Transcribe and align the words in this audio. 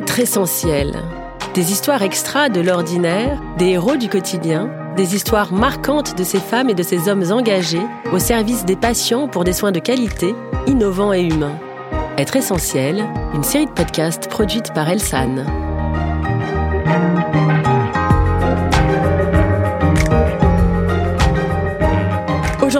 Être 0.00 0.18
essentiel. 0.18 0.94
Des 1.52 1.72
histoires 1.72 2.00
extra 2.00 2.48
de 2.48 2.62
l'ordinaire, 2.62 3.38
des 3.58 3.72
héros 3.72 3.96
du 3.96 4.08
quotidien, 4.08 4.70
des 4.96 5.14
histoires 5.14 5.52
marquantes 5.52 6.16
de 6.16 6.24
ces 6.24 6.38
femmes 6.38 6.70
et 6.70 6.74
de 6.74 6.82
ces 6.82 7.10
hommes 7.10 7.30
engagés 7.30 7.86
au 8.10 8.18
service 8.18 8.64
des 8.64 8.76
patients 8.76 9.28
pour 9.28 9.44
des 9.44 9.52
soins 9.52 9.72
de 9.72 9.78
qualité, 9.78 10.34
innovants 10.66 11.12
et 11.12 11.20
humains. 11.20 11.58
Être 12.16 12.36
essentiel, 12.36 13.04
une 13.34 13.42
série 13.42 13.66
de 13.66 13.72
podcasts 13.72 14.26
produite 14.30 14.72
par 14.72 14.88
Elsan. 14.88 15.44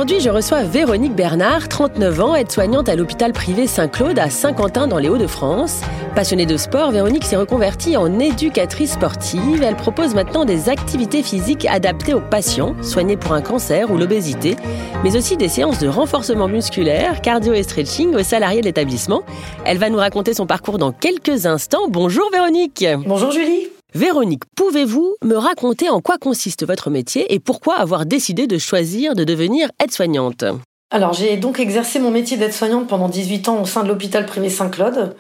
Aujourd'hui, 0.01 0.21
je 0.21 0.30
reçois 0.30 0.62
Véronique 0.62 1.14
Bernard, 1.14 1.69
39 1.69 2.21
ans, 2.23 2.35
aide-soignante 2.35 2.89
à 2.89 2.96
l'hôpital 2.96 3.34
privé 3.34 3.66
Saint-Claude 3.66 4.19
à 4.19 4.30
Saint-Quentin 4.30 4.87
dans 4.87 4.97
les 4.97 5.11
Hauts-de-France. 5.11 5.83
Passionnée 6.15 6.47
de 6.47 6.57
sport, 6.57 6.91
Véronique 6.91 7.24
s'est 7.24 7.37
reconvertie 7.37 7.98
en 7.98 8.19
éducatrice 8.19 8.93
sportive. 8.93 9.62
Elle 9.62 9.77
propose 9.77 10.15
maintenant 10.15 10.47
des 10.47 10.71
activités 10.71 11.23
physiques 11.23 11.66
adaptées 11.66 12.15
aux 12.15 12.23
patients 12.23 12.74
soignés 12.83 13.19
pour 13.19 13.34
un 13.34 13.43
cancer 13.43 13.91
ou 13.91 13.98
l'obésité, 13.98 14.57
mais 15.05 15.19
aussi 15.19 15.37
des 15.37 15.48
séances 15.48 15.80
de 15.80 15.88
renforcement 15.88 16.48
musculaire, 16.48 17.21
cardio 17.21 17.52
et 17.52 17.62
stretching 17.62 18.15
aux 18.15 18.23
salariés 18.23 18.62
de 18.62 18.66
l'établissement. 18.66 19.23
Elle 19.66 19.77
va 19.77 19.91
nous 19.91 19.98
raconter 19.98 20.32
son 20.32 20.46
parcours 20.46 20.79
dans 20.79 20.93
quelques 20.93 21.45
instants. 21.45 21.88
Bonjour 21.91 22.30
Véronique. 22.32 22.87
Bonjour 23.05 23.32
Julie. 23.32 23.69
Véronique, 23.95 24.45
pouvez-vous 24.55 25.17
me 25.25 25.35
raconter 25.35 25.89
en 25.91 26.01
quoi 26.01 26.17
consiste 26.17 26.65
votre 26.65 26.91
métier 26.91 27.35
et 27.35 27.41
pourquoi 27.41 27.75
avoir 27.75 28.07
décidé 28.07 28.47
de 28.47 28.57
choisir 28.57 29.16
de 29.16 29.25
devenir 29.25 29.69
aide-soignante? 29.83 30.45
Alors 30.93 31.13
j'ai 31.13 31.37
donc 31.37 31.59
exercé 31.59 31.99
mon 31.99 32.13
métier 32.13 32.37
d'aide-soignante 32.37 32.87
pendant 32.87 33.09
18 33.09 33.49
ans 33.49 33.61
au 33.61 33.66
sein 33.66 33.83
de 33.83 33.89
l'hôpital 33.89 34.27
privé 34.27 34.49
Saint-Claude, 34.49 35.16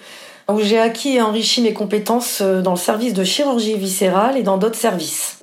où 0.48 0.60
j'ai 0.60 0.78
acquis 0.78 1.16
et 1.16 1.22
enrichi 1.22 1.62
mes 1.62 1.72
compétences 1.72 2.42
euh, 2.42 2.62
dans 2.62 2.70
le 2.72 2.76
service 2.76 3.12
de 3.12 3.24
chirurgie 3.24 3.74
viscérale 3.74 4.36
et 4.36 4.44
dans 4.44 4.56
d'autres 4.56 4.78
services. 4.78 5.40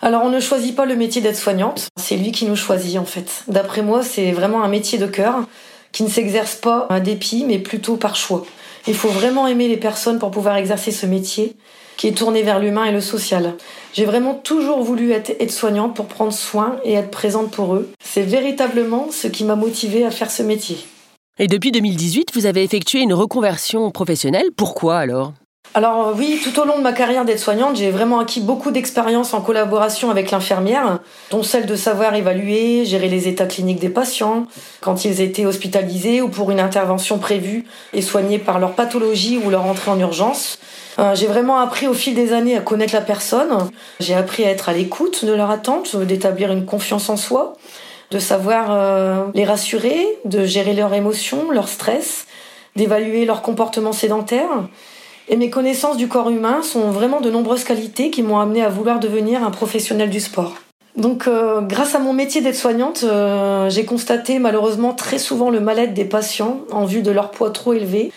Alors 0.00 0.22
on 0.22 0.30
ne 0.30 0.38
choisit 0.38 0.76
pas 0.76 0.86
le 0.86 0.94
métier 0.94 1.20
d'aide-soignante, 1.20 1.88
c'est 1.96 2.16
lui 2.16 2.30
qui 2.30 2.46
nous 2.46 2.56
choisit 2.56 2.98
en 2.98 3.04
fait. 3.04 3.42
D'après 3.48 3.82
moi, 3.82 4.04
c'est 4.04 4.30
vraiment 4.30 4.62
un 4.62 4.68
métier 4.68 4.96
de 4.96 5.06
cœur 5.06 5.44
qui 5.90 6.04
ne 6.04 6.08
s'exerce 6.08 6.54
pas 6.54 6.86
à 6.88 7.00
dépit, 7.00 7.44
mais 7.44 7.58
plutôt 7.58 7.96
par 7.96 8.14
choix. 8.14 8.44
Il 8.86 8.94
faut 8.94 9.08
vraiment 9.08 9.48
aimer 9.48 9.66
les 9.66 9.76
personnes 9.76 10.20
pour 10.20 10.30
pouvoir 10.30 10.56
exercer 10.56 10.92
ce 10.92 11.04
métier 11.04 11.56
qui 12.00 12.08
est 12.08 12.16
tournée 12.16 12.42
vers 12.42 12.60
l'humain 12.60 12.86
et 12.86 12.92
le 12.92 13.02
social. 13.02 13.56
J'ai 13.92 14.06
vraiment 14.06 14.32
toujours 14.32 14.82
voulu 14.82 15.12
être 15.12 15.36
aide-soignante 15.38 15.94
pour 15.94 16.06
prendre 16.06 16.32
soin 16.32 16.76
et 16.82 16.94
être 16.94 17.10
présente 17.10 17.50
pour 17.50 17.74
eux. 17.74 17.90
C'est 18.02 18.22
véritablement 18.22 19.08
ce 19.10 19.26
qui 19.26 19.44
m'a 19.44 19.54
motivée 19.54 20.06
à 20.06 20.10
faire 20.10 20.30
ce 20.30 20.42
métier. 20.42 20.78
Et 21.38 21.46
depuis 21.46 21.72
2018, 21.72 22.30
vous 22.32 22.46
avez 22.46 22.62
effectué 22.62 23.00
une 23.00 23.12
reconversion 23.12 23.90
professionnelle. 23.90 24.46
Pourquoi 24.56 24.96
alors? 24.96 25.34
Alors 25.72 26.08
euh, 26.08 26.12
oui, 26.16 26.40
tout 26.42 26.58
au 26.60 26.64
long 26.64 26.78
de 26.78 26.82
ma 26.82 26.92
carrière 26.92 27.24
d'aide-soignante, 27.24 27.76
j'ai 27.76 27.90
vraiment 27.90 28.18
acquis 28.18 28.40
beaucoup 28.40 28.72
d'expérience 28.72 29.34
en 29.34 29.40
collaboration 29.40 30.10
avec 30.10 30.32
l'infirmière, 30.32 30.98
dont 31.30 31.44
celle 31.44 31.66
de 31.66 31.76
savoir 31.76 32.14
évaluer, 32.14 32.84
gérer 32.84 33.08
les 33.08 33.28
états 33.28 33.46
cliniques 33.46 33.78
des 33.78 33.88
patients, 33.88 34.46
quand 34.80 35.04
ils 35.04 35.20
étaient 35.20 35.46
hospitalisés 35.46 36.22
ou 36.22 36.28
pour 36.28 36.50
une 36.50 36.58
intervention 36.58 37.18
prévue 37.18 37.66
et 37.92 38.02
soignés 38.02 38.40
par 38.40 38.58
leur 38.58 38.72
pathologie 38.72 39.38
ou 39.44 39.50
leur 39.50 39.64
entrée 39.64 39.92
en 39.92 40.00
urgence. 40.00 40.58
Euh, 40.98 41.14
j'ai 41.14 41.28
vraiment 41.28 41.60
appris 41.60 41.86
au 41.86 41.94
fil 41.94 42.14
des 42.14 42.32
années 42.32 42.56
à 42.56 42.60
connaître 42.60 42.94
la 42.94 43.00
personne. 43.00 43.70
J'ai 44.00 44.14
appris 44.14 44.44
à 44.44 44.50
être 44.50 44.68
à 44.68 44.72
l'écoute 44.72 45.24
de 45.24 45.32
leur 45.32 45.50
attente, 45.50 45.94
d'établir 45.96 46.50
une 46.50 46.66
confiance 46.66 47.08
en 47.08 47.16
soi, 47.16 47.52
de 48.10 48.18
savoir 48.18 48.66
euh, 48.70 49.26
les 49.34 49.44
rassurer, 49.44 50.04
de 50.24 50.44
gérer 50.44 50.74
leurs 50.74 50.94
émotions, 50.94 51.52
leur 51.52 51.68
stress, 51.68 52.26
d'évaluer 52.74 53.24
leur 53.24 53.40
comportement 53.42 53.92
sédentaire. 53.92 54.48
Et 55.28 55.36
mes 55.36 55.50
connaissances 55.50 55.96
du 55.96 56.08
corps 56.08 56.30
humain 56.30 56.62
sont 56.62 56.90
vraiment 56.90 57.20
de 57.20 57.30
nombreuses 57.30 57.64
qualités 57.64 58.10
qui 58.10 58.22
m'ont 58.22 58.38
amené 58.38 58.62
à 58.62 58.68
vouloir 58.68 58.98
devenir 59.00 59.44
un 59.44 59.50
professionnel 59.50 60.10
du 60.10 60.20
sport. 60.20 60.54
Donc, 60.96 61.28
euh, 61.28 61.60
grâce 61.60 61.94
à 61.94 62.00
mon 62.00 62.12
métier 62.12 62.40
d'aide-soignante, 62.40 63.04
j'ai 63.68 63.84
constaté 63.84 64.38
malheureusement 64.38 64.92
très 64.92 65.18
souvent 65.18 65.50
le 65.50 65.60
mal-être 65.60 65.94
des 65.94 66.04
patients 66.04 66.60
en 66.72 66.84
vue 66.84 67.02
de 67.02 67.10
leur 67.10 67.30
poids 67.30 67.50
trop 67.50 67.72
élevé 67.72 68.10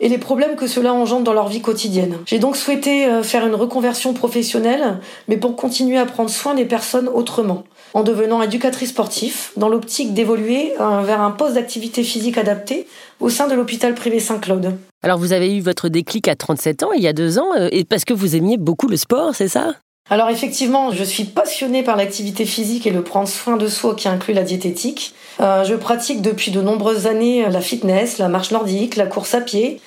et 0.00 0.08
les 0.08 0.18
problèmes 0.18 0.56
que 0.56 0.66
cela 0.66 0.92
engendre 0.92 1.24
dans 1.24 1.32
leur 1.32 1.48
vie 1.48 1.62
quotidienne. 1.62 2.18
J'ai 2.26 2.38
donc 2.38 2.56
souhaité 2.56 3.06
euh, 3.06 3.22
faire 3.22 3.46
une 3.46 3.54
reconversion 3.54 4.12
professionnelle, 4.12 4.98
mais 5.28 5.36
pour 5.36 5.56
continuer 5.56 5.98
à 5.98 6.04
prendre 6.04 6.30
soin 6.30 6.54
des 6.54 6.66
personnes 6.66 7.08
autrement, 7.08 7.64
en 7.96 8.02
devenant 8.02 8.42
éducatrice 8.42 8.90
sportif, 8.90 9.52
dans 9.56 9.70
l'optique 9.70 10.12
d'évoluer 10.12 10.74
euh, 10.78 11.00
vers 11.00 11.22
un 11.22 11.30
poste 11.30 11.54
d'activité 11.54 12.02
physique 12.02 12.36
adapté 12.36 12.86
au 13.20 13.30
sein 13.30 13.48
de 13.48 13.54
l'hôpital 13.54 13.94
privé 13.94 14.20
Saint-Claude. 14.20 14.76
Alors 15.02 15.18
vous 15.18 15.32
avez 15.32 15.56
eu 15.56 15.62
votre 15.62 15.88
déclic 15.88 16.28
à 16.28 16.36
37 16.36 16.82
ans, 16.82 16.92
il 16.92 17.02
y 17.02 17.08
a 17.08 17.14
deux 17.14 17.38
ans, 17.38 17.54
euh, 17.56 17.70
et 17.72 17.84
parce 17.84 18.04
que 18.04 18.12
vous 18.12 18.36
aimiez 18.36 18.58
beaucoup 18.58 18.86
le 18.86 18.98
sport, 18.98 19.34
c'est 19.34 19.48
ça? 19.48 19.76
Alors 20.10 20.28
effectivement, 20.28 20.90
je 20.90 21.02
suis 21.02 21.24
passionnée 21.24 21.82
par 21.82 21.96
l'activité 21.96 22.44
physique 22.44 22.86
et 22.86 22.90
le 22.90 23.00
prendre 23.00 23.28
soin 23.28 23.56
de 23.56 23.66
soi 23.66 23.94
qui 23.94 24.08
inclut 24.08 24.34
la 24.34 24.42
diététique. 24.42 25.14
Euh, 25.40 25.64
je 25.64 25.74
pratique 25.74 26.20
depuis 26.20 26.50
de 26.50 26.60
nombreuses 26.60 27.06
années 27.06 27.48
la 27.48 27.62
fitness, 27.62 28.18
la 28.18 28.28
marche 28.28 28.50
nordique, 28.50 28.96
la 28.96 29.06
course 29.06 29.32
à 29.32 29.40
pied 29.40 29.80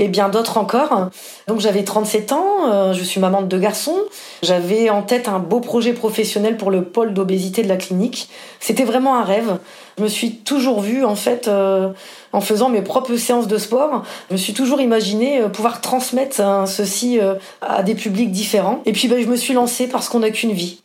et 0.00 0.08
bien 0.08 0.30
d'autres 0.30 0.56
encore. 0.56 1.10
Donc 1.46 1.60
j'avais 1.60 1.84
37 1.84 2.32
ans, 2.32 2.46
euh, 2.68 2.92
je 2.94 3.04
suis 3.04 3.20
maman 3.20 3.42
de 3.42 3.46
deux 3.46 3.58
garçons. 3.58 3.98
J'avais 4.42 4.88
en 4.88 5.02
tête 5.02 5.28
un 5.28 5.38
beau 5.38 5.60
projet 5.60 5.92
professionnel 5.92 6.56
pour 6.56 6.70
le 6.70 6.82
pôle 6.84 7.12
d'obésité 7.12 7.62
de 7.62 7.68
la 7.68 7.76
clinique. 7.76 8.28
C'était 8.58 8.84
vraiment 8.84 9.18
un 9.18 9.24
rêve. 9.24 9.58
Je 9.98 10.02
me 10.02 10.08
suis 10.08 10.36
toujours 10.36 10.80
vue 10.80 11.04
en 11.04 11.16
fait 11.16 11.48
euh, 11.48 11.90
en 12.32 12.40
faisant 12.40 12.70
mes 12.70 12.80
propres 12.80 13.14
séances 13.16 13.46
de 13.46 13.58
sport. 13.58 14.04
Je 14.30 14.34
me 14.34 14.38
suis 14.38 14.54
toujours 14.54 14.80
imaginé 14.80 15.42
euh, 15.42 15.48
pouvoir 15.48 15.82
transmettre 15.82 16.40
hein, 16.40 16.64
ceci 16.64 17.18
à 17.60 17.82
des 17.82 17.94
publics 17.94 18.32
différents. 18.32 18.80
Et 18.86 18.92
puis 18.92 19.06
ben, 19.06 19.22
je 19.22 19.28
me 19.28 19.36
suis 19.36 19.52
lancée 19.52 19.86
parce 19.86 20.08
qu'on 20.08 20.20
n'a 20.20 20.30
qu'une 20.30 20.52
vie. 20.52 20.79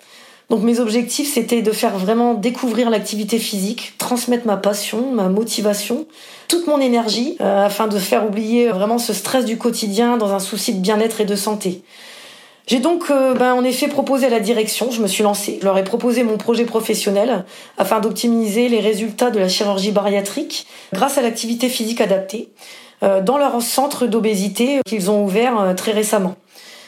Donc 0.49 0.61
mes 0.61 0.79
objectifs, 0.79 1.33
c'était 1.33 1.63
de 1.63 1.71
faire 1.71 1.97
vraiment 1.97 2.35
découvrir 2.35 2.89
l'activité 2.89 3.39
physique, 3.39 3.93
transmettre 3.97 4.45
ma 4.45 4.57
passion, 4.57 5.11
ma 5.11 5.27
motivation, 5.27 6.05
toute 6.47 6.67
mon 6.67 6.79
énergie, 6.79 7.35
euh, 7.41 7.65
afin 7.65 7.87
de 7.87 7.97
faire 7.97 8.25
oublier 8.27 8.69
vraiment 8.69 8.99
ce 8.99 9.13
stress 9.13 9.45
du 9.45 9.57
quotidien 9.57 10.17
dans 10.17 10.33
un 10.33 10.39
souci 10.39 10.73
de 10.73 10.79
bien-être 10.79 11.19
et 11.19 11.25
de 11.25 11.35
santé. 11.35 11.81
J'ai 12.67 12.79
donc 12.79 13.09
euh, 13.09 13.33
ben, 13.33 13.53
en 13.53 13.63
effet 13.63 13.87
proposé 13.87 14.27
à 14.27 14.29
la 14.29 14.39
direction, 14.39 14.91
je 14.91 15.01
me 15.01 15.07
suis 15.07 15.23
lancée, 15.23 15.57
je 15.61 15.65
leur 15.65 15.77
ai 15.79 15.83
proposé 15.83 16.23
mon 16.23 16.37
projet 16.37 16.65
professionnel 16.65 17.45
afin 17.77 17.99
d'optimiser 17.99 18.69
les 18.69 18.79
résultats 18.79 19.31
de 19.31 19.39
la 19.39 19.47
chirurgie 19.47 19.91
bariatrique 19.91 20.67
grâce 20.93 21.17
à 21.17 21.21
l'activité 21.23 21.69
physique 21.69 22.01
adaptée 22.01 22.49
euh, 23.03 23.21
dans 23.21 23.37
leur 23.39 23.61
centre 23.63 24.05
d'obésité 24.05 24.79
qu'ils 24.85 25.09
ont 25.09 25.23
ouvert 25.23 25.73
très 25.75 25.91
récemment 25.91 26.35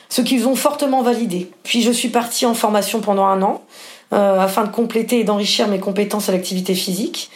ce 0.09 0.21
qu'ils 0.21 0.47
ont 0.47 0.55
fortement 0.55 1.01
validé. 1.01 1.49
Puis 1.63 1.81
je 1.81 1.91
suis 1.91 2.09
partie 2.09 2.45
en 2.45 2.53
formation 2.53 3.01
pendant 3.01 3.25
un 3.25 3.41
an 3.41 3.63
euh, 4.13 4.39
afin 4.39 4.63
de 4.63 4.71
compléter 4.71 5.19
et 5.19 5.23
d'enrichir 5.23 5.67
mes 5.67 5.79
compétences 5.79 6.29
à 6.29 6.31
l'activité 6.31 6.75
physique. 6.75 7.29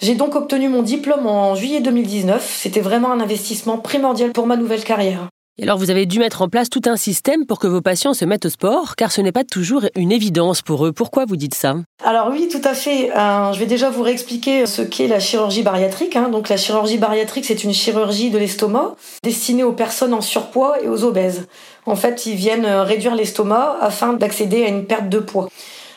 J'ai 0.00 0.14
donc 0.14 0.34
obtenu 0.34 0.68
mon 0.68 0.82
diplôme 0.82 1.26
en 1.26 1.54
juillet 1.54 1.80
2019. 1.80 2.58
C'était 2.60 2.80
vraiment 2.80 3.12
un 3.12 3.20
investissement 3.20 3.78
primordial 3.78 4.32
pour 4.32 4.46
ma 4.46 4.56
nouvelle 4.56 4.84
carrière. 4.84 5.28
Et 5.58 5.62
alors 5.62 5.78
vous 5.78 5.90
avez 5.90 6.04
dû 6.04 6.18
mettre 6.18 6.42
en 6.42 6.50
place 6.50 6.68
tout 6.68 6.82
un 6.84 6.96
système 6.96 7.46
pour 7.46 7.58
que 7.58 7.66
vos 7.66 7.80
patients 7.80 8.12
se 8.12 8.26
mettent 8.26 8.44
au 8.44 8.50
sport, 8.50 8.94
car 8.94 9.10
ce 9.10 9.22
n'est 9.22 9.32
pas 9.32 9.42
toujours 9.42 9.86
une 9.96 10.12
évidence 10.12 10.60
pour 10.60 10.84
eux. 10.84 10.92
Pourquoi 10.92 11.24
vous 11.24 11.36
dites 11.36 11.54
ça? 11.54 11.76
Alors 12.04 12.28
oui, 12.30 12.48
tout 12.52 12.60
à 12.62 12.74
fait. 12.74 13.10
Euh, 13.16 13.54
je 13.54 13.58
vais 13.58 13.64
déjà 13.64 13.88
vous 13.88 14.02
réexpliquer 14.02 14.66
ce 14.66 14.82
qu'est 14.82 15.08
la 15.08 15.18
chirurgie 15.18 15.62
bariatrique. 15.62 16.14
Hein. 16.14 16.28
Donc 16.28 16.50
la 16.50 16.58
chirurgie 16.58 16.98
bariatrique, 16.98 17.46
c'est 17.46 17.64
une 17.64 17.72
chirurgie 17.72 18.28
de 18.28 18.36
l'estomac 18.36 18.96
destinée 19.22 19.64
aux 19.64 19.72
personnes 19.72 20.12
en 20.12 20.20
surpoids 20.20 20.76
et 20.82 20.88
aux 20.88 21.04
obèses. 21.04 21.46
En 21.86 21.96
fait, 21.96 22.26
ils 22.26 22.36
viennent 22.36 22.66
réduire 22.66 23.14
l'estomac 23.14 23.78
afin 23.80 24.12
d'accéder 24.12 24.62
à 24.62 24.68
une 24.68 24.84
perte 24.84 25.08
de 25.08 25.20
poids. 25.20 25.48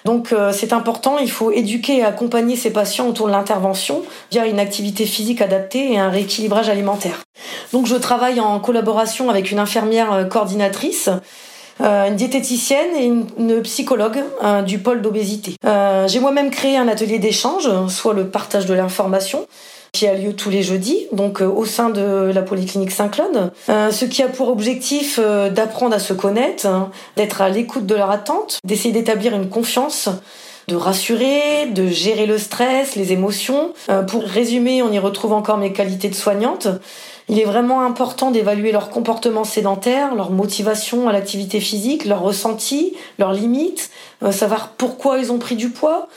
Donc 0.10 0.34
euh, 0.34 0.52
c'est 0.52 0.74
important, 0.74 1.20
il 1.20 1.30
faut 1.30 1.52
éduquer 1.52 1.98
et 1.98 2.04
accompagner 2.04 2.56
ces 2.56 2.74
patients 2.74 3.08
autour 3.08 3.28
de 3.28 3.32
l'intervention 3.32 4.02
via 4.32 4.48
une 4.48 4.58
activité 4.58 5.06
physique 5.06 5.40
adaptée 5.40 5.94
et 5.94 6.00
un 6.00 6.10
rééquilibrage 6.10 6.68
alimentaire. 6.68 7.20
Donc 7.74 7.86
je 7.86 7.94
travaille 7.94 8.40
en 8.40 8.60
collaboration 8.60 9.30
avec 9.30 9.52
une 9.52 9.60
infirmière 9.60 10.12
euh, 10.12 10.24
coordinatrice 10.24 11.12
euh, 11.82 12.08
une 12.08 12.16
diététicienne 12.16 12.96
et 12.98 13.06
une, 13.06 13.62
psychologue 13.62 14.24
du 14.66 14.80
pôle 14.80 15.04
d'obésité. 15.04 15.56
J'ai 16.08 16.20
moi-même 16.20 16.50
créé 16.50 16.76
un 16.76 16.88
atelier 16.88 17.20
d'échange, 17.20 17.70
soit 17.88 18.14
le 18.14 18.28
partage 18.28 18.66
de 18.66 18.74
l'information, 18.74 19.46
qui 19.92 20.08
a 20.08 20.14
lieu 20.14 20.34
tous 20.34 20.50
les 20.50 20.64
jeudis, 20.64 21.08
donc 21.12 21.42
euh, 21.42 21.48
au 21.48 21.66
sein 21.66 21.90
de 21.90 22.32
la 22.34 22.42
polyclinique 22.42 22.92
Saint-Claude. 22.92 23.52
Euh, 23.70 23.92
ce 23.92 24.06
qui 24.06 24.22
a 24.22 24.28
pour 24.28 24.50
objectif 24.50 25.20
euh, 25.22 25.50
d'apprendre 25.50 25.96
à 25.96 26.00
se 26.00 26.14
connaître, 26.14 26.66
hein, 26.66 26.92
d'être 27.16 27.42
à 27.42 27.50
l'écoute 27.50 27.86
de 27.86 27.96
leur 27.96 28.12
attente, 28.12 28.60
d'essayer 28.64 28.94
d'établir 28.94 29.34
une 29.36 29.50
confiance 29.50 30.10
de 30.68 30.76
rassurer, 30.76 31.66
de 31.66 31.88
gérer 31.88 32.28
le 32.28 32.38
stress, 32.38 32.96
les 32.96 33.12
émotions. 33.12 33.74
pour 34.08 34.22
résumer, 34.22 34.84
on 34.84 34.92
y 34.92 35.00
retrouve 35.00 35.34
encore 35.34 35.58
mes 35.58 35.74
qualités 35.74 36.10
de 36.10 36.14
soignante. 36.14 36.68
Il 37.28 37.40
est 37.40 37.44
vraiment 37.44 37.82
important 37.82 38.30
d'évaluer 38.30 38.72
leur 38.72 38.92
comportement 38.92 39.44
sédentaire, 39.44 40.14
leur 40.14 40.30
motivation 40.30 41.10
à 41.10 41.12
l'activité 41.12 41.60
physique, 41.60 42.06
leurs 42.06 42.22
ressentis, 42.22 42.96
leurs 43.18 43.34
limites, 43.34 43.90
savoir 44.30 44.74
pourquoi 44.78 45.18
ils 45.18 45.32
ont 45.32 45.40
pris 45.40 45.56
du 45.56 45.72
poids, 45.72 46.08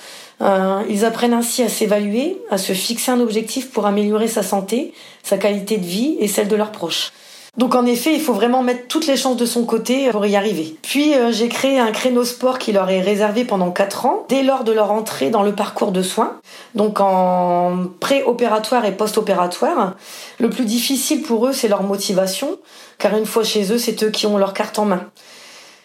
euh, 0.42 0.82
ils 0.88 1.04
apprennent 1.04 1.34
ainsi 1.34 1.62
à 1.62 1.68
s'évaluer, 1.68 2.38
à 2.50 2.58
se 2.58 2.72
fixer 2.72 3.12
un 3.12 3.20
objectif 3.20 3.70
pour 3.70 3.86
améliorer 3.86 4.28
sa 4.28 4.42
santé, 4.42 4.92
sa 5.22 5.38
qualité 5.38 5.78
de 5.78 5.86
vie 5.86 6.16
et 6.20 6.28
celle 6.28 6.48
de 6.48 6.56
leurs 6.56 6.72
proches. 6.72 7.12
Donc 7.58 7.74
en 7.74 7.84
effet, 7.84 8.14
il 8.14 8.20
faut 8.20 8.32
vraiment 8.32 8.62
mettre 8.62 8.88
toutes 8.88 9.06
les 9.06 9.16
chances 9.16 9.36
de 9.36 9.44
son 9.44 9.66
côté 9.66 10.08
pour 10.10 10.24
y 10.24 10.36
arriver. 10.36 10.74
Puis 10.80 11.14
euh, 11.14 11.30
j'ai 11.32 11.48
créé 11.48 11.78
un 11.78 11.92
créneau 11.92 12.24
sport 12.24 12.58
qui 12.58 12.72
leur 12.72 12.88
est 12.88 13.02
réservé 13.02 13.44
pendant 13.44 13.70
4 13.70 14.06
ans, 14.06 14.24
dès 14.30 14.42
lors 14.42 14.64
de 14.64 14.72
leur 14.72 14.90
entrée 14.90 15.28
dans 15.28 15.42
le 15.42 15.54
parcours 15.54 15.92
de 15.92 16.02
soins, 16.02 16.38
donc 16.74 16.98
en 16.98 17.88
pré-opératoire 18.00 18.86
et 18.86 18.92
post-opératoire. 18.92 19.96
Le 20.40 20.48
plus 20.48 20.64
difficile 20.64 21.22
pour 21.22 21.46
eux, 21.46 21.52
c'est 21.52 21.68
leur 21.68 21.82
motivation, 21.82 22.56
car 22.98 23.14
une 23.16 23.26
fois 23.26 23.44
chez 23.44 23.70
eux, 23.70 23.78
c'est 23.78 24.02
eux 24.02 24.10
qui 24.10 24.26
ont 24.26 24.38
leur 24.38 24.54
carte 24.54 24.78
en 24.78 24.86
main. 24.86 25.10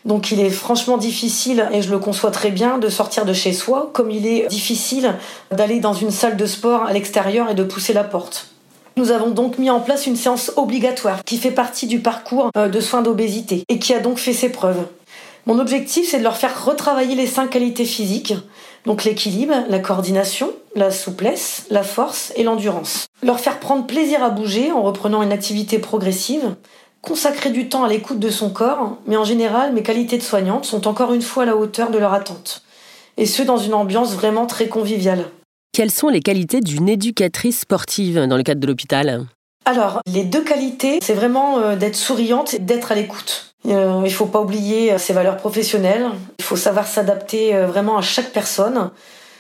Donc 0.08 0.32
il 0.32 0.40
est 0.40 0.50
franchement 0.50 0.98
difficile, 0.98 1.68
et 1.74 1.82
je 1.82 1.92
le 1.92 2.00
conçois 2.00 2.32
très 2.32 2.50
bien, 2.50 2.78
de 2.78 2.88
sortir 2.88 3.26
de 3.26 3.34
chez 3.34 3.52
soi, 3.52 3.92
comme 3.94 4.10
il 4.10 4.26
est 4.26 4.48
difficile 4.48 5.14
d'aller 5.52 5.82
dans 5.82 5.94
une 5.94 6.12
salle 6.12 6.38
de 6.38 6.46
sport 6.46 6.84
à 6.84 6.94
l'extérieur 6.94 7.50
et 7.50 7.56
de 7.56 7.64
pousser 7.64 7.92
la 7.92 8.06
porte. 8.06 8.48
Nous 8.96 9.12
avons 9.12 9.30
donc 9.30 9.60
mis 9.60 9.70
en 9.70 9.82
place 9.82 10.08
une 10.08 10.16
séance 10.16 10.54
obligatoire 10.56 11.24
qui 11.26 11.38
fait 11.38 11.52
partie 11.52 11.88
du 11.88 12.00
parcours 12.00 12.50
euh, 12.58 12.70
de 12.70 12.80
soins 12.80 13.02
d'obésité 13.02 13.64
et 13.68 13.80
qui 13.80 13.94
a 13.94 14.00
donc 14.00 14.18
fait 14.18 14.34
ses 14.34 14.50
preuves. 14.50 14.88
Mon 15.46 15.60
objectif, 15.60 16.10
c'est 16.10 16.20
de 16.20 16.24
leur 16.24 16.38
faire 16.38 16.66
retravailler 16.66 17.16
les 17.16 17.28
cinq 17.28 17.50
qualités 17.50 17.86
physiques, 17.86 18.34
donc 18.86 19.04
l'équilibre, 19.04 19.54
la 19.70 19.80
coordination, 19.80 20.52
la 20.76 20.90
souplesse, 20.90 21.66
la 21.70 21.84
force 21.84 22.32
et 22.38 22.44
l'endurance. 22.44 23.08
Leur 23.24 23.40
faire 23.40 23.60
prendre 23.60 23.86
plaisir 23.86 24.24
à 24.24 24.30
bouger 24.30 24.72
en 24.72 24.82
reprenant 24.82 25.22
une 25.22 25.32
activité 25.32 25.80
progressive, 25.80 26.56
consacrer 27.08 27.52
du 27.52 27.70
temps 27.70 27.86
à 27.86 27.88
l'écoute 27.88 28.20
de 28.20 28.30
son 28.30 28.50
corps, 28.50 28.98
mais 29.08 29.16
en 29.16 29.24
général, 29.24 29.72
mes 29.72 29.82
qualités 29.82 30.18
de 30.18 30.24
soignante 30.24 30.66
sont 30.66 30.88
encore 30.88 31.14
une 31.14 31.22
fois 31.22 31.44
à 31.44 31.46
la 31.46 31.56
hauteur 31.56 31.90
de 31.90 31.98
leur 31.98 32.14
attente. 32.14 32.64
Et 33.16 33.26
ce, 33.26 33.42
dans 33.44 33.58
une 33.58 33.74
ambiance 33.74 34.14
vraiment 34.14 34.46
très 34.46 34.68
conviviale. 34.68 35.26
Quelles 35.72 35.92
sont 35.92 36.10
les 36.10 36.20
qualités 36.20 36.60
d'une 36.60 36.90
éducatrice 36.90 37.62
sportive 37.62 38.26
dans 38.28 38.36
le 38.36 38.44
cadre 38.44 38.60
de 38.60 38.68
l'hôpital? 38.68 39.26
Alors, 39.64 40.02
les 40.12 40.24
deux 40.24 40.44
qualités, 40.44 41.00
c'est 41.02 41.14
vraiment 41.14 41.60
euh, 41.60 41.76
d'être 41.78 41.96
souriante 41.96 42.54
et 42.54 42.60
d'être 42.60 42.92
à 42.92 42.96
l'écoute. 42.96 43.54
Euh, 43.68 44.02
il 44.04 44.10
ne 44.10 44.10
faut 44.10 44.26
pas 44.26 44.42
oublier 44.42 44.92
euh, 44.92 44.98
ses 44.98 45.14
valeurs 45.14 45.38
professionnelles. 45.38 46.08
Il 46.40 46.44
faut 46.44 46.58
savoir 46.58 46.88
s'adapter 46.88 47.54
vraiment 47.66 47.98
à 47.98 48.02
chaque 48.02 48.32
personne. 48.32 48.92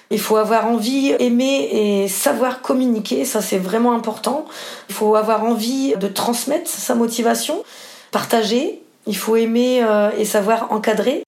Il 0.09 0.19
faut 0.19 0.38
avoir 0.38 0.68
envie, 0.68 1.13
aimer 1.19 1.69
et 1.71 2.07
savoir 2.07 2.62
communiquer, 2.62 3.25
ça 3.25 3.42
c'est 3.42 3.57
vraiment 3.57 3.94
important. 3.94 4.45
Il 4.89 4.95
faut 4.95 5.15
avoir 5.15 5.44
envie 5.44 5.95
de 5.98 6.07
transmettre 6.07 6.69
sa 6.69 6.95
motivation, 6.95 7.63
partager. 8.12 8.81
Il 9.06 9.18
faut 9.18 9.36
aimer 9.36 9.86
et 10.18 10.25
savoir 10.25 10.71
encadrer. 10.71 11.24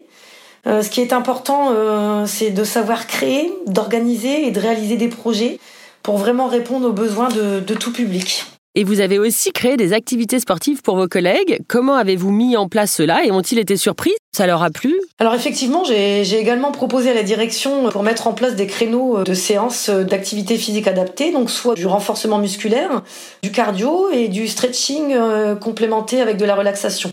Euh, 0.68 0.82
ce 0.82 0.90
qui 0.90 1.02
est 1.02 1.14
important, 1.14 1.72
euh, 1.72 2.26
c'est 2.26 2.52
de 2.52 2.64
savoir 2.64 3.08
créer, 3.08 3.52
d'organiser 3.66 4.48
et 4.48 4.52
de 4.52 4.60
réaliser 4.60 4.98
des 4.98 5.08
projets 5.08 5.60
pour 6.04 6.18
vraiment 6.18 6.48
répondre 6.48 6.88
aux 6.88 6.94
besoins 6.94 7.30
de, 7.30 7.74
tout 7.74 7.94
public. 7.94 8.46
Et 8.76 8.84
vous 8.84 9.00
avez 9.00 9.18
aussi 9.18 9.52
créé 9.52 9.78
des 9.78 9.94
activités 9.94 10.40
sportives 10.40 10.84
pour 10.84 10.96
vos 10.96 11.08
collègues. 11.08 11.60
Comment 11.68 11.96
avez-vous 11.96 12.30
mis 12.30 12.56
en 12.56 12.70
place 12.70 12.94
cela 12.94 13.26
et 13.26 13.32
ont-ils 13.32 13.58
été 13.58 13.78
surpris? 13.78 14.12
Ça 14.32 14.46
leur 14.46 14.62
a 14.62 14.70
plu? 14.70 14.96
Alors 15.18 15.34
effectivement, 15.34 15.84
j'ai 15.84 16.40
également 16.40 16.72
proposé 16.72 17.10
à 17.10 17.16
la 17.16 17.24
direction 17.24 17.90
pour 17.90 18.04
mettre 18.04 18.28
en 18.28 18.34
place 18.34 18.56
des 18.56 18.68
créneaux 18.68 19.24
de 19.24 19.34
séances 19.34 19.90
d'activité 19.90 20.56
physique 20.56 20.88
adaptée, 20.88 21.32
donc 21.32 21.50
soit 21.50 21.74
du 21.74 21.88
renforcement 21.88 22.38
musculaire, 22.38 23.02
du 23.42 23.52
cardio 23.52 24.12
et 24.12 24.28
du 24.28 24.48
stretching 24.48 25.14
euh, 25.14 25.56
complémenté 25.56 26.22
avec 26.22 26.38
de 26.38 26.46
la 26.46 26.56
relaxation 26.56 27.12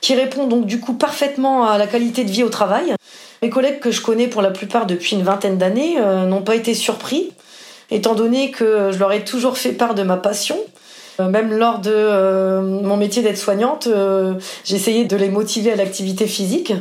qui 0.00 0.14
répond 0.14 0.46
donc 0.46 0.66
du 0.66 0.80
coup 0.80 0.92
parfaitement 0.92 1.66
à 1.66 1.78
la 1.78 1.86
qualité 1.86 2.24
de 2.24 2.30
vie 2.30 2.42
au 2.42 2.50
travail. 2.50 2.94
Mes 3.42 3.48
collègues 3.48 3.80
que 3.80 3.90
je 3.90 4.02
connais 4.02 4.26
pour 4.26 4.42
la 4.42 4.50
plupart 4.50 4.84
depuis 4.84 5.16
une 5.16 5.22
vingtaine 5.22 5.56
d'années 5.56 5.96
euh, 5.98 6.26
n'ont 6.26 6.42
pas 6.42 6.56
été 6.56 6.74
surpris, 6.74 7.32
étant 7.90 8.14
donné 8.14 8.50
que 8.50 8.90
je 8.92 8.98
leur 8.98 9.12
ai 9.12 9.24
toujours 9.24 9.56
fait 9.56 9.72
part 9.72 9.94
de 9.94 10.02
ma 10.02 10.18
passion. 10.18 10.58
Euh, 11.20 11.28
même 11.28 11.52
lors 11.56 11.78
de 11.78 11.92
euh, 11.92 12.60
mon 12.60 12.96
métier 12.96 13.22
d'être 13.22 13.38
soignante, 13.38 13.88
j'essayais 14.64 15.04
de 15.04 15.16
les 15.16 15.28
motiver 15.28 15.72
à 15.72 15.76
l'activité 15.76 16.26
physique. 16.26 16.72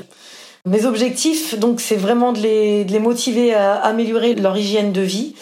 Mes 0.65 0.85
objectifs, 0.85 1.59
donc, 1.59 1.81
c'est 1.81 1.97
vraiment 1.97 2.31
de 2.31 2.39
les, 2.39 2.99
motiver 2.99 3.53
à 3.53 3.73
améliorer 3.75 4.33
leur 4.35 4.57
hygiène 4.57 4.93
de 4.93 5.01
vie. 5.01 5.35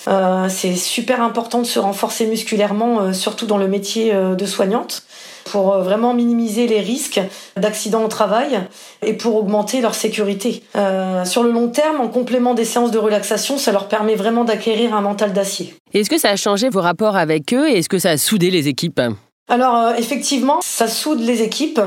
c'est 0.49 0.75
super 0.75 1.21
important 1.21 1.59
de 1.59 1.67
se 1.67 1.79
renforcer 1.79 2.25
musculairement, 2.25 3.13
surtout 3.13 3.45
dans 3.45 3.57
le 3.57 3.67
métier 3.67 4.13
de 4.13 4.45
soignante 4.45 5.03
pour 5.45 5.73
euh, 5.73 5.83
vraiment 5.83 6.13
minimiser 6.13 6.67
les 6.67 6.79
risques 6.79 7.21
d'accidents 7.57 8.03
au 8.03 8.07
travail 8.07 8.59
et 9.05 9.13
pour 9.13 9.35
augmenter 9.35 9.81
leur 9.81 9.95
sécurité. 9.95 10.63
Euh, 10.75 11.25
sur 11.25 11.43
le 11.43 11.51
long 11.51 11.69
terme, 11.69 11.99
en 12.01 12.07
complément 12.07 12.53
des 12.53 12.65
séances 12.65 12.91
de 12.91 12.97
relaxation, 12.97 13.57
ça 13.57 13.71
leur 13.71 13.87
permet 13.87 14.15
vraiment 14.15 14.43
d'acquérir 14.43 14.95
un 14.95 15.01
mental 15.01 15.33
d'acier. 15.33 15.75
Est-ce 15.93 16.09
que 16.09 16.17
ça 16.17 16.29
a 16.29 16.35
changé 16.35 16.69
vos 16.69 16.81
rapports 16.81 17.15
avec 17.15 17.53
eux 17.53 17.69
et 17.69 17.79
est-ce 17.79 17.89
que 17.89 17.99
ça 17.99 18.11
a 18.11 18.17
soudé 18.17 18.49
les 18.49 18.67
équipes? 18.67 19.01
Alors 19.47 19.75
euh, 19.75 19.93
effectivement, 19.97 20.59
ça 20.61 20.87
soude 20.87 21.19
les 21.19 21.41
équipes. 21.41 21.81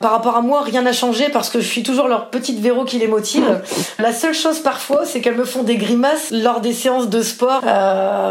Par 0.00 0.12
rapport 0.12 0.36
à 0.36 0.40
moi, 0.40 0.62
rien 0.62 0.82
n'a 0.82 0.92
changé 0.92 1.28
parce 1.28 1.50
que 1.50 1.60
je 1.60 1.66
suis 1.66 1.82
toujours 1.82 2.08
leur 2.08 2.30
petite 2.30 2.58
Véro 2.58 2.84
qui 2.84 2.98
les 2.98 3.06
motive. 3.06 3.62
La 3.98 4.12
seule 4.12 4.32
chose 4.32 4.60
parfois, 4.60 5.04
c'est 5.04 5.20
qu'elles 5.20 5.36
me 5.36 5.44
font 5.44 5.62
des 5.62 5.76
grimaces 5.76 6.30
lors 6.30 6.60
des 6.60 6.72
séances 6.72 7.10
de 7.10 7.22
sport 7.22 7.62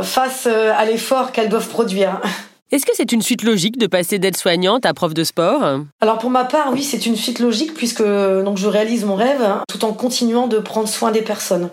face 0.04 0.48
à 0.48 0.86
l'effort 0.86 1.32
qu'elles 1.32 1.50
doivent 1.50 1.68
produire. 1.70 2.20
Est-ce 2.72 2.86
que 2.86 2.92
c'est 2.94 3.12
une 3.12 3.24
suite 3.24 3.44
logique 3.44 3.80
de 3.80 3.88
passer 3.88 4.20
d'aide-soignante 4.20 4.86
à 4.86 4.94
prof 4.94 5.14
de 5.14 5.24
sport? 5.24 5.80
Alors 6.02 6.20
pour 6.20 6.30
ma 6.30 6.46
part, 6.46 6.72
oui, 6.72 6.84
c'est 6.84 7.08
une 7.08 7.16
suite 7.16 7.40
logique 7.40 7.74
puisque 7.74 8.04
donc 8.04 8.58
je 8.58 8.68
réalise 8.68 9.06
mon 9.06 9.16
rêve 9.16 9.42
hein, 9.42 9.64
tout 9.68 9.84
en 9.86 9.94
continuant 9.94 10.46
de 10.46 10.60
prendre 10.60 10.88
soin 10.88 11.12
des 11.12 11.24
personnes. 11.24 11.70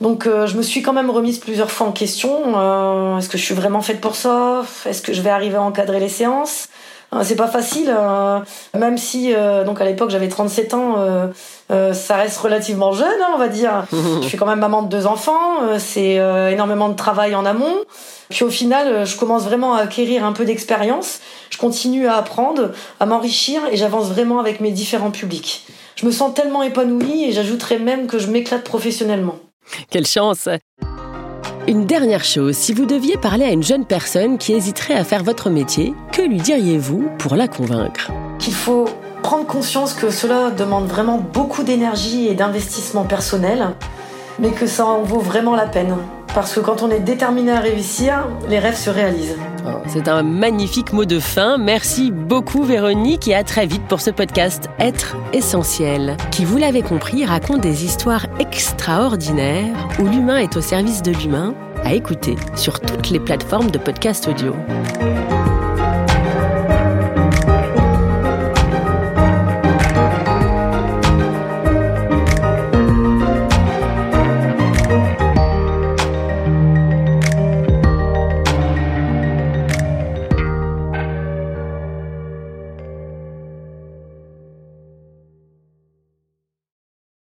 Donc 0.00 0.26
euh, 0.26 0.46
je 0.46 0.56
me 0.56 0.62
suis 0.62 0.82
quand 0.82 0.92
même 0.92 1.10
remise 1.10 1.38
plusieurs 1.38 1.70
fois 1.70 1.86
en 1.86 1.92
question. 1.92 2.54
Euh, 2.56 3.18
est-ce 3.18 3.28
que 3.28 3.38
je 3.38 3.44
suis 3.44 3.54
vraiment 3.54 3.80
faite 3.80 4.00
pour 4.00 4.14
ça? 4.14 4.62
Est-ce 4.86 5.02
que 5.02 5.12
je 5.12 5.22
vais 5.22 5.30
arriver 5.30 5.56
à 5.56 5.62
encadrer 5.62 6.00
les 6.00 6.08
séances? 6.08 6.68
Euh, 7.14 7.22
C'est 7.24 7.36
pas 7.36 7.48
facile, 7.48 7.94
même 8.76 8.98
si 8.98 9.34
donc 9.64 9.80
à 9.80 9.84
l'époque 9.84 10.10
j'avais 10.10 10.28
37 10.28 10.74
ans, 10.74 10.96
ça 11.68 12.16
reste 12.16 12.38
relativement 12.38 12.92
jeune, 12.92 13.08
hein, 13.22 13.30
on 13.34 13.38
va 13.38 13.48
dire. 13.48 13.86
je 14.22 14.26
suis 14.28 14.38
quand 14.38 14.46
même 14.46 14.60
maman 14.60 14.82
de 14.82 14.88
deux 14.88 15.06
enfants, 15.06 15.78
c'est 15.78 16.16
énormément 16.52 16.88
de 16.88 16.96
travail 16.96 17.34
en 17.34 17.44
amont. 17.46 17.76
Puis 18.30 18.44
au 18.44 18.50
final, 18.50 18.88
euh, 18.88 19.04
je 19.04 19.16
commence 19.16 19.44
vraiment 19.44 19.74
à 19.74 19.82
acquérir 19.82 20.24
un 20.24 20.32
peu 20.32 20.44
d'expérience. 20.44 21.20
Je 21.50 21.58
continue 21.58 22.06
à 22.06 22.16
apprendre, 22.16 22.72
à 23.00 23.06
m'enrichir 23.06 23.62
et 23.72 23.76
j'avance 23.76 24.08
vraiment 24.08 24.38
avec 24.38 24.60
mes 24.60 24.70
différents 24.70 25.10
publics. 25.10 25.66
Je 25.96 26.06
me 26.06 26.10
sens 26.10 26.34
tellement 26.34 26.62
épanouie 26.62 27.24
et 27.24 27.32
j'ajouterais 27.32 27.78
même 27.78 28.06
que 28.06 28.18
je 28.18 28.28
m'éclate 28.28 28.64
professionnellement. 28.64 29.36
Quelle 29.90 30.06
chance 30.06 30.48
Une 31.66 31.86
dernière 31.86 32.24
chose, 32.24 32.56
si 32.56 32.72
vous 32.72 32.86
deviez 32.86 33.16
parler 33.16 33.44
à 33.44 33.50
une 33.50 33.62
jeune 33.62 33.84
personne 33.84 34.38
qui 34.38 34.52
hésiterait 34.52 34.94
à 34.94 35.04
faire 35.04 35.24
votre 35.24 35.50
métier, 35.50 35.94
que 36.12 36.22
lui 36.22 36.38
diriez-vous 36.38 37.10
pour 37.18 37.36
la 37.36 37.48
convaincre? 37.48 38.10
Qu'il 38.38 38.54
faut 38.54 38.86
prendre 39.22 39.46
conscience 39.46 39.94
que 39.94 40.10
cela 40.10 40.50
demande 40.50 40.86
vraiment 40.86 41.18
beaucoup 41.18 41.62
d'énergie 41.62 42.28
et 42.28 42.34
d'investissement 42.34 43.04
personnel, 43.04 43.70
mais 44.38 44.50
que 44.50 44.66
ça 44.66 44.86
en 44.86 45.02
vaut 45.02 45.20
vraiment 45.20 45.56
la 45.56 45.66
peine. 45.66 45.96
Parce 46.34 46.54
que 46.54 46.60
quand 46.60 46.82
on 46.82 46.90
est 46.90 47.00
déterminé 47.00 47.52
à 47.52 47.60
réussir, 47.60 48.28
les 48.48 48.58
rêves 48.58 48.76
se 48.76 48.90
réalisent. 48.90 49.36
Oh, 49.66 49.78
c'est 49.86 50.08
un 50.08 50.22
magnifique 50.22 50.92
mot 50.92 51.04
de 51.04 51.18
fin. 51.18 51.58
Merci 51.58 52.10
beaucoup 52.10 52.62
Véronique 52.62 53.28
et 53.28 53.34
à 53.34 53.44
très 53.44 53.66
vite 53.66 53.82
pour 53.88 54.00
ce 54.00 54.10
podcast 54.10 54.68
Être 54.78 55.16
essentiel, 55.32 56.16
qui, 56.30 56.44
vous 56.44 56.58
l'avez 56.58 56.82
compris, 56.82 57.24
raconte 57.24 57.60
des 57.60 57.84
histoires 57.84 58.26
extraordinaires 58.38 59.74
où 59.98 60.04
l'humain 60.04 60.38
est 60.38 60.56
au 60.56 60.60
service 60.60 61.02
de 61.02 61.12
l'humain, 61.12 61.54
à 61.84 61.94
écouter 61.94 62.36
sur 62.56 62.80
toutes 62.80 63.10
les 63.10 63.20
plateformes 63.20 63.70
de 63.70 63.78
podcast 63.78 64.28
audio. 64.28 64.54